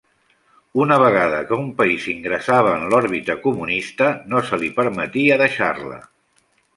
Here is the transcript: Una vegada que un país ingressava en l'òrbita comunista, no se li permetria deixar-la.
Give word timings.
Una 0.83 0.95
vegada 1.01 1.41
que 1.49 1.59
un 1.63 1.67
país 1.81 2.07
ingressava 2.13 2.71
en 2.77 2.87
l'òrbita 2.93 3.35
comunista, 3.43 4.07
no 4.33 4.41
se 4.49 4.59
li 4.65 4.71
permetria 4.81 5.39
deixar-la. 5.43 6.01